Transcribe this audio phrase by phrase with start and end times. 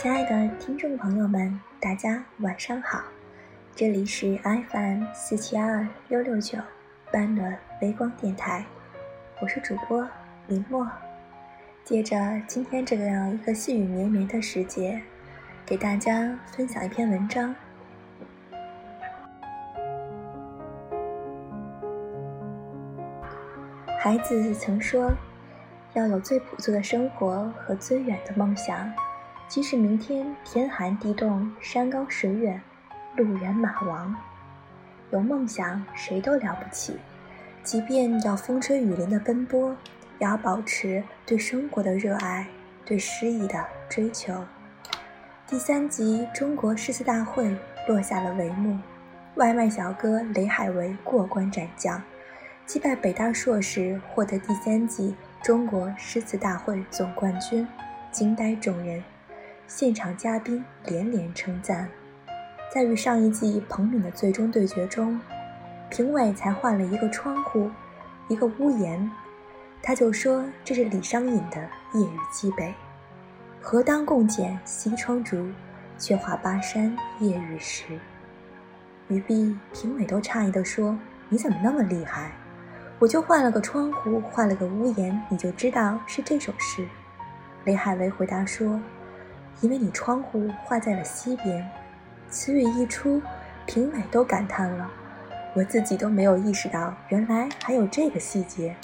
[0.00, 3.02] 亲爱的听众朋友们，大家晚上好，
[3.74, 6.56] 这里是 FM 四七二六六九
[7.12, 8.64] 半暖微光电台，
[9.42, 10.08] 我是主播
[10.46, 10.88] 林墨。
[11.82, 15.02] 借着今天这样一个细雨绵绵的时节，
[15.66, 17.52] 给大家分享一篇文章。
[23.98, 25.10] 孩子曾说，
[25.94, 28.88] 要有最朴素的生活和最远的梦想。
[29.48, 32.60] 即使明天天寒地冻、山高水远、
[33.16, 34.14] 路远马亡，
[35.10, 36.98] 有梦想谁都了不起。
[37.62, 39.70] 即便要风吹雨淋的奔波，
[40.18, 42.46] 也要保持对生活的热爱、
[42.84, 44.44] 对诗意的追求。
[45.46, 47.56] 第三集中国诗词大会
[47.88, 48.78] 落下了帷幕，
[49.36, 52.02] 外卖小哥雷海为过关斩将，
[52.66, 57.66] 击败北大硕士，获得第三季中国诗词大会总冠军，
[58.12, 59.02] 惊呆众人。
[59.68, 61.86] 现场嘉宾连连称赞，
[62.72, 65.20] 在与上一季彭敏的最终对决中，
[65.90, 67.70] 评委才换了一个窗户，
[68.28, 69.10] 一个屋檐，
[69.82, 71.58] 他就说这是李商隐的
[72.00, 72.64] 《夜雨寄北》，
[73.60, 75.46] 何当共剪西窗烛，
[75.98, 78.00] 却话巴山夜雨时。
[79.08, 80.98] 于毕，评委都诧异地说
[81.28, 82.32] ：“你怎么那么厉害？
[82.98, 86.88] 我就换了个窗户，换了个屋檐，你就知道是这首诗。”
[87.64, 88.80] 雷海为回答说。
[89.60, 91.68] 因为你窗户画在了西边，
[92.30, 93.20] 词语一出，
[93.66, 94.88] 评委都感叹了，
[95.54, 98.76] 我自己都没有意识到，原来还有这个细节。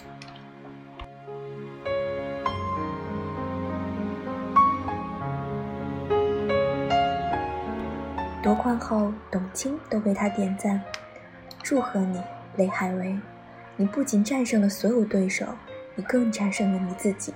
[8.43, 10.83] 夺冠后，董卿都为他点赞，
[11.63, 12.21] 祝贺你，
[12.57, 13.17] 雷海为，
[13.77, 15.47] 你不仅战胜了所有对手，
[15.95, 17.33] 你更战胜了你自己，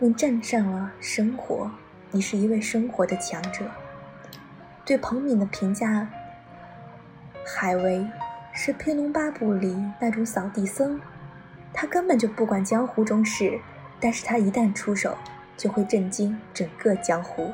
[0.00, 1.70] 更战胜了生活。
[2.14, 3.64] 你是一位生活的强者。
[4.84, 6.06] 对彭敏的评价，
[7.46, 8.06] 海为
[8.52, 11.00] 是《天龙八部》里那种扫地僧，
[11.72, 13.58] 他根本就不管江湖中事，
[13.98, 15.16] 但是他一旦出手，
[15.56, 17.50] 就会震惊整个江湖。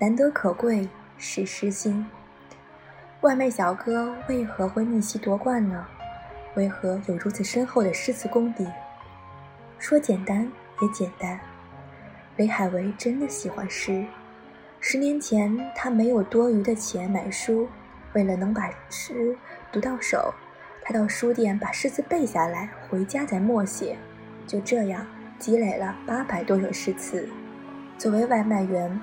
[0.00, 2.04] 难得可贵是诗心。
[3.20, 5.86] 外卖小哥为何会逆袭夺冠呢？
[6.54, 8.66] 为何有如此深厚的诗词功底？
[9.78, 10.50] 说简单
[10.80, 11.38] 也简单。
[12.38, 14.04] 雷海为真的喜欢诗。
[14.78, 17.68] 十年前，他没有多余的钱买书，
[18.12, 19.36] 为了能把诗
[19.72, 20.32] 读到手，
[20.80, 23.96] 他到书店把诗词背下来，回家再默写。
[24.46, 25.04] 就这样
[25.36, 27.28] 积累了八百多首诗词。
[27.98, 29.00] 作为外卖员，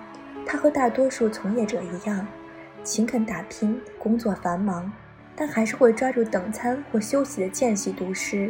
[0.47, 2.25] 他和大多数从业者一样，
[2.85, 4.89] 勤恳打拼，工作繁忙，
[5.35, 8.49] 但还是会抓住等餐或休息的间隙读诗。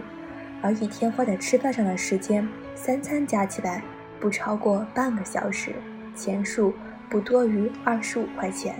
[0.61, 3.81] 而一天花在吃饭上的时间，三餐加起来。
[4.25, 5.75] 不超过半个小时，
[6.15, 6.73] 钱数
[7.07, 8.73] 不多于二十五块钱。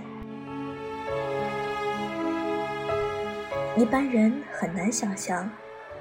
[3.76, 5.48] 一般人很难想象，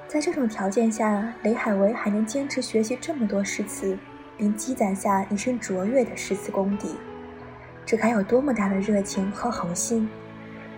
[0.07, 3.95] 在这种条件下，雷海为还能坚持学习这么多诗词，
[4.35, 6.95] 并积攒下一身卓越的诗词功底。
[7.85, 10.09] 这该有多么大的热情和恒心，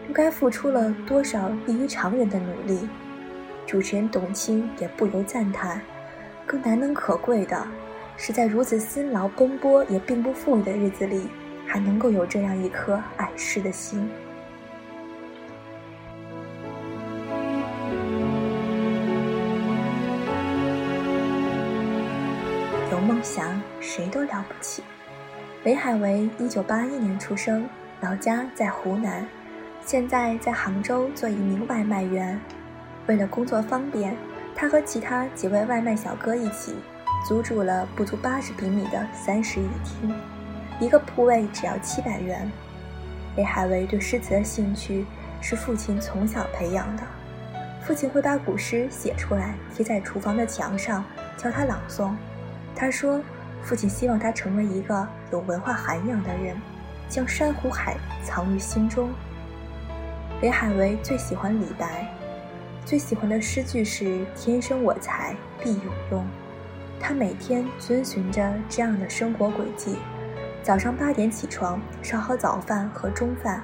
[0.10, 2.90] 又该付出了多少异于常人的努力？
[3.66, 5.80] 主持人董卿也不由赞叹：
[6.46, 7.66] 更难能可贵的。
[8.18, 11.28] 是在如此辛劳奔波也并不富裕的日子里，
[11.68, 14.10] 还能够有这样一颗爱诗的心。
[22.92, 24.84] 有梦想，谁都了不起。
[25.64, 27.70] 雷海为一九八一年出生，
[28.02, 29.28] 老家在湖南，
[29.86, 32.40] 现在在杭州做一名外卖员。
[33.06, 34.18] 为了工作方便，
[34.56, 36.76] 他和其他几位外卖小哥一起。
[37.26, 40.14] 租住了不足八十平米的三室一厅，
[40.80, 42.50] 一个铺位只要七百元。
[43.36, 45.06] 李海为对诗词的兴趣
[45.42, 47.04] 是父亲从小培养的，
[47.86, 51.04] 父亲会把古诗写出来贴在厨房的墙上
[51.36, 52.12] 教他朗诵。
[52.76, 53.22] 他说，
[53.62, 56.56] 父亲希望他成为一个有文化涵养的人，
[57.10, 59.10] 将山湖海藏于心中。
[60.42, 62.08] 李海为最喜欢李白，
[62.86, 66.26] 最喜欢的诗句是“天生我材必有用”。
[67.00, 69.98] 他每天遵循着这样的生活轨迹：
[70.62, 73.62] 早上八点起床，烧好早饭和中饭；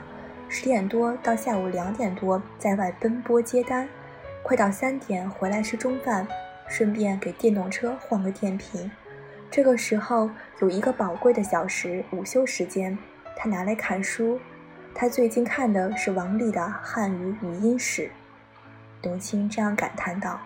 [0.48, 3.90] 十点多到下午两点多在外奔波接单，
[4.44, 6.28] 快到三点回来吃中饭，
[6.68, 8.90] 顺便给电动车换个电瓶。
[9.52, 10.30] 这个时候
[10.62, 12.98] 有一个宝贵的小时午休时间，
[13.36, 14.40] 他拿来看书。
[14.96, 18.04] 他最近看的是王力的《汉语语音史》。
[19.02, 20.40] 董卿这样感叹道。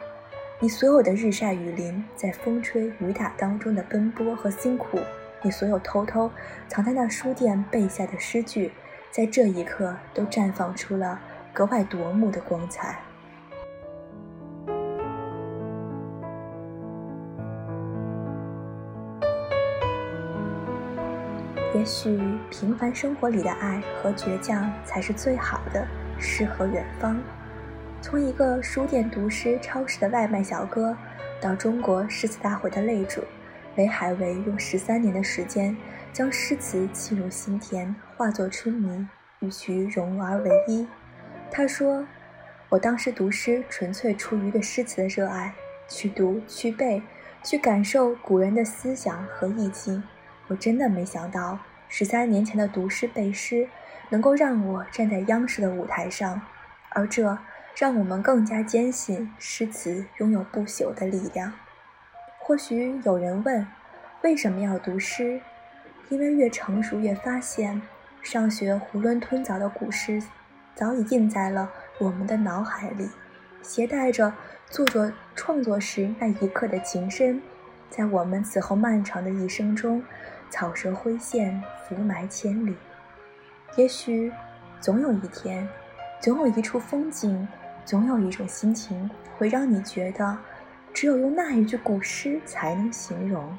[0.60, 4.98] 你所有的日晒雨淋，在风吹雨打当中的奔波和辛苦，
[5.44, 6.32] 你所有偷偷
[6.68, 8.72] 藏在那书店背下的诗句，
[9.12, 11.20] 在这一刻都绽放出了
[11.54, 13.00] 格外夺目的光彩。
[21.76, 22.20] 也许
[22.50, 25.88] 平凡生活里的爱和倔强才是最好的，
[26.18, 27.16] 诗和远方。
[28.00, 30.96] 从一个书店读诗、超市的外卖小哥，
[31.42, 33.22] 到中国诗词大会的擂主，
[33.76, 35.76] 雷海为用十三年的时间，
[36.14, 39.08] 将诗词沁入心田，化作春泥，
[39.40, 40.88] 与其融而为一。
[41.52, 42.06] 他说
[42.70, 45.54] ：“我当时读诗，纯粹出于对诗词的热爱，
[45.90, 47.02] 去读、去背、
[47.44, 50.02] 去感受古人的思想和意境。
[50.48, 51.60] 我真的没想到，
[51.90, 53.68] 十三年前的读诗背诗，
[54.10, 56.40] 能够让我站在央视的舞台上，
[56.92, 57.38] 而这……”
[57.80, 61.54] 让我们更加坚信诗词拥有不朽的力量。
[62.40, 63.68] 或许有人问，
[64.24, 65.40] 为什么要读诗？
[66.10, 67.80] 因为越成熟越发现，
[68.24, 70.24] 上学囫囵吞枣的古诗，
[70.74, 73.12] 早已印在了我们的脑海里，
[73.62, 74.34] 携带着
[74.72, 77.40] 作者创作时那一刻的情深，
[77.92, 80.04] 在我们此后漫长的一生中，
[80.50, 82.76] 草蛇灰线，伏埋千里。
[83.76, 84.34] 也许，
[84.82, 85.70] 总有一天，
[86.20, 87.48] 总有一处风景。
[87.88, 90.38] 总有一种心情会让你觉得，
[90.94, 93.58] 只有用那一句古诗才能形容。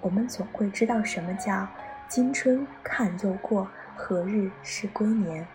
[0.00, 1.64] 我们总会知道什么叫
[2.10, 5.46] “今春看又过，何日是归年”。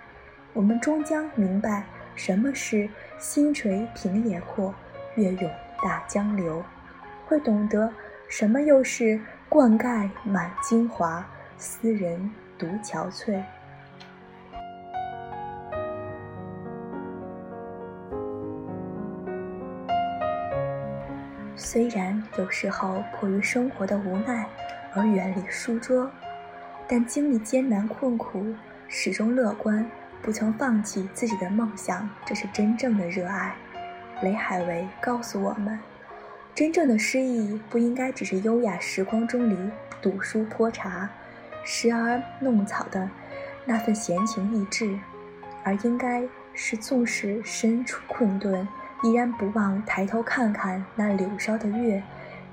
[0.56, 1.84] 我们终将明白
[2.16, 2.90] 什么是
[3.20, 4.74] “星垂平野阔，
[5.16, 5.52] 月涌
[5.84, 6.64] 大江流”，
[7.28, 7.92] 会懂得
[8.30, 9.20] 什么又是
[9.50, 11.28] “灌溉满京华，
[11.58, 13.44] 斯人独憔悴”。
[21.60, 24.48] 虽然有时候迫于生活的无奈
[24.94, 26.10] 而远离书桌，
[26.88, 28.54] 但经历艰难困苦，
[28.88, 29.84] 始终乐观，
[30.22, 33.56] 不曾放弃自己的梦想，这是真正的热爱。
[34.22, 35.80] 雷海为告诉我们，
[36.54, 39.58] 真正的诗意不应该只是优雅时光中里
[40.00, 41.10] 读书泼茶、
[41.64, 43.10] 时而弄草的
[43.66, 44.96] 那份闲情逸致，
[45.64, 46.24] 而应该
[46.54, 48.68] 是纵使身处困顿。
[49.04, 52.02] 依然不忘抬头看看那柳梢的月，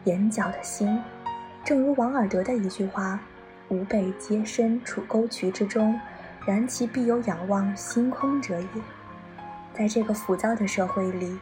[0.04, 1.02] 眼角的星。
[1.64, 3.18] 正如王尔德的一句话
[3.68, 5.98] ：“吾辈皆身处沟渠之中，
[6.46, 8.68] 然其必有仰望星空者也。”
[9.72, 11.38] 在这个浮躁的社会里，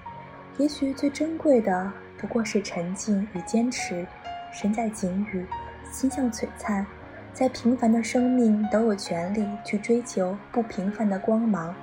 [0.56, 4.06] 也许最珍贵的不过是沉静与坚持。
[4.52, 5.44] 身在景宇，
[5.90, 6.86] 心向璀璨，
[7.32, 11.74] 在平凡的生命都有权利去追求不平凡的光芒，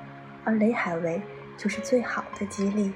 [0.46, 1.22] 而雷海为
[1.58, 2.94] 就是最好的激励。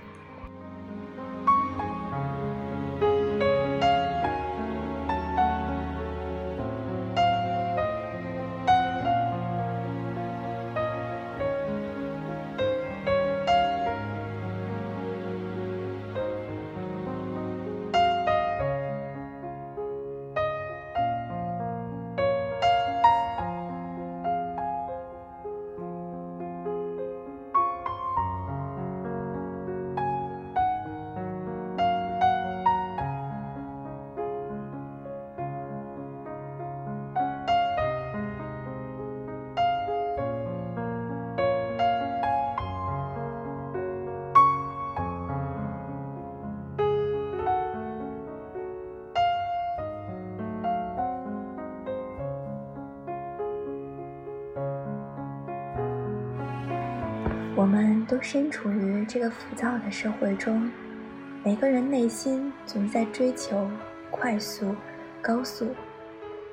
[57.55, 60.71] 我们都身处于这个浮躁的社会中，
[61.43, 63.69] 每个人内心总在追求
[64.09, 64.75] 快速、
[65.21, 65.69] 高速，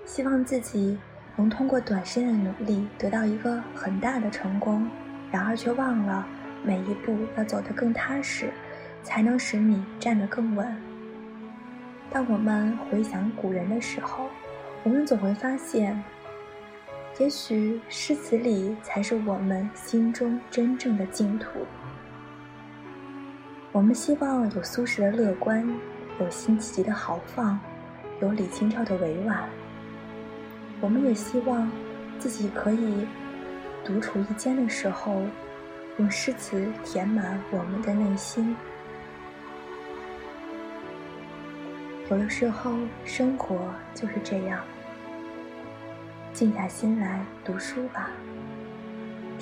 [0.04, 0.98] 希望自己
[1.36, 4.86] 能通过短时间的努力得到一个很大的成功，
[5.30, 6.26] 然而却忘了
[6.62, 8.50] 每一步要走得更踏实，
[9.02, 10.76] 才能使你站得更稳。
[12.10, 14.26] 当我们回想古人的时候，
[14.84, 15.98] 我们总会发现。
[17.20, 21.66] 也许诗词里才是我们心中真正的净土。
[23.72, 25.62] 我们希望有苏轼的乐观，
[26.18, 27.60] 有辛弃疾的豪放，
[28.22, 29.46] 有李清照的委婉。
[30.80, 31.70] 我们也希望
[32.18, 33.06] 自己可以
[33.84, 35.20] 独处一间的时候，
[35.98, 38.56] 用诗词填满我们的内心。
[42.10, 42.72] 有的时候，
[43.04, 43.58] 生活
[43.94, 44.58] 就是这样。
[46.40, 48.08] 静下心来读书吧，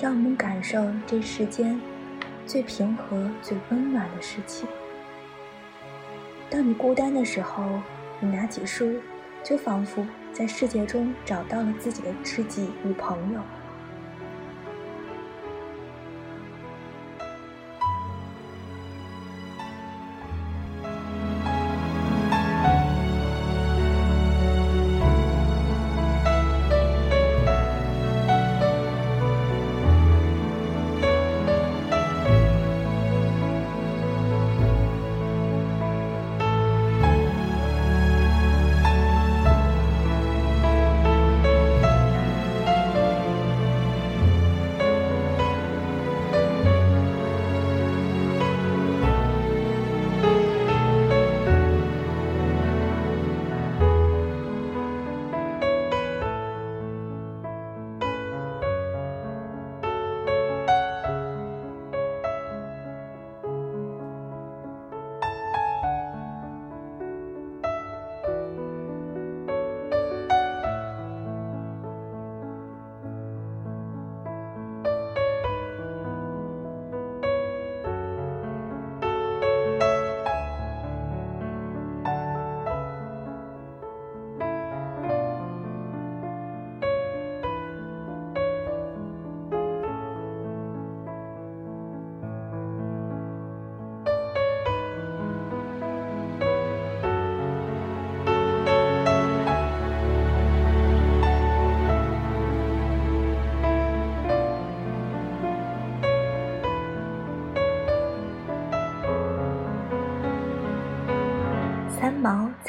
[0.01, 1.79] 让我们感受这世间
[2.45, 4.67] 最平和、最温暖的事情。
[6.49, 7.63] 当你孤单的时候，
[8.19, 8.99] 你拿起书，
[9.41, 13.39] 就仿佛在世界中找到了自己的知己与朋友。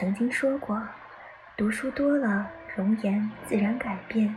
[0.00, 0.82] 曾经说过
[1.58, 4.34] ：“读书多了，容颜自然改变。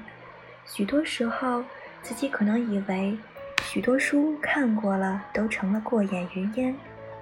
[0.65, 1.63] 许多时候，
[2.01, 3.17] 自己可能以为
[3.61, 6.75] 许多书看过了，都成了过眼云烟，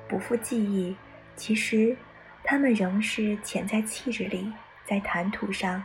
[0.07, 0.97] 不复记忆。
[1.35, 1.95] 其实，
[2.43, 4.51] 它们仍是潜在气质里，
[4.85, 5.83] 在谈吐上，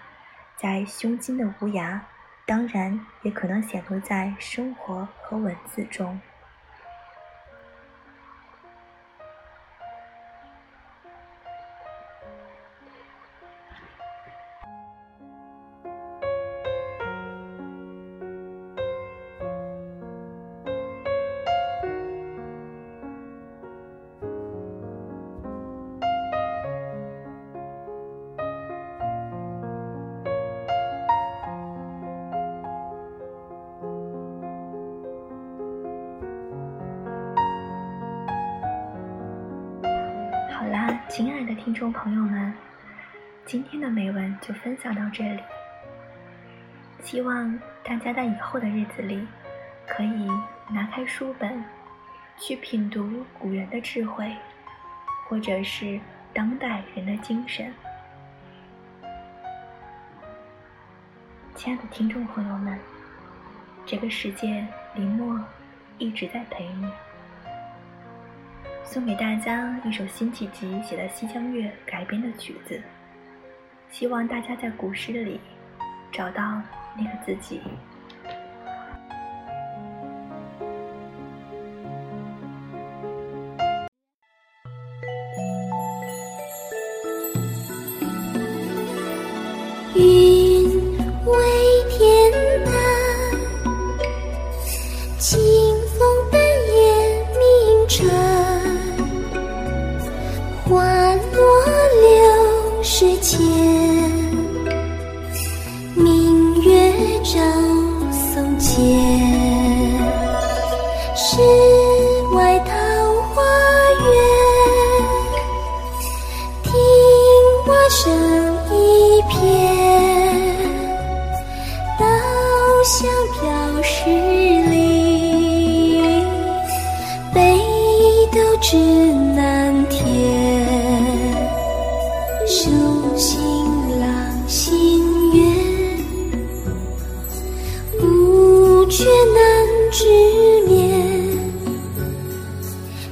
[0.57, 2.01] 在胸襟的无涯，
[2.47, 6.19] 当然也可能显露在生活和文字中。”
[41.17, 42.53] 亲爱的听众朋友们，
[43.47, 45.41] 今天的美文就分享到这里。
[47.01, 49.27] 希望大家在以后的日子里，
[49.89, 50.31] 可以
[50.69, 51.65] 拿开书本，
[52.37, 54.31] 去品读古人的智慧，
[55.27, 55.99] 或者是
[56.35, 57.73] 当代人的精神。
[61.55, 62.79] 亲爱的听众朋友们，
[63.87, 65.43] 这个世界，林默
[65.97, 66.87] 一直在陪你。
[68.89, 72.81] 送给大家一首辛弃疾写的《西江月》改编的曲子，
[73.91, 75.41] 希望大家在古诗里
[76.13, 76.63] 找到
[76.97, 77.61] 那个自己。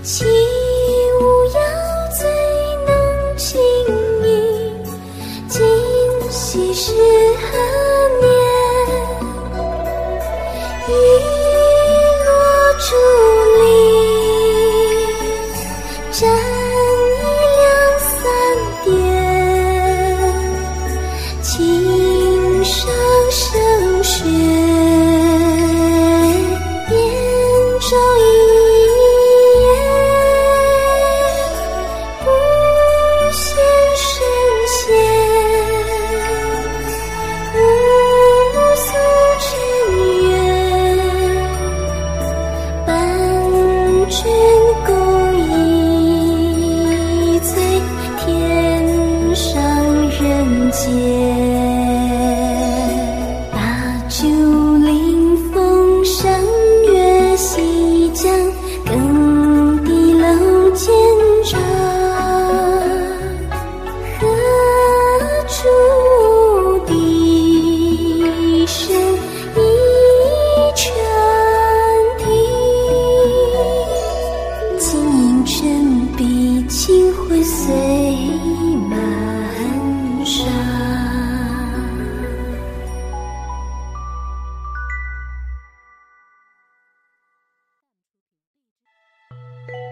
[0.04, 0.22] 起
[1.18, 1.60] 舞摇
[2.10, 2.28] 醉
[2.84, 3.58] 弄清
[4.22, 4.84] 影
[5.48, 5.64] 今
[6.30, 6.92] 夕是
[7.40, 7.93] 何